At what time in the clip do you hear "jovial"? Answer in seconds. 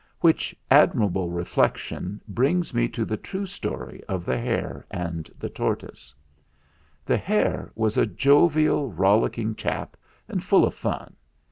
8.07-8.91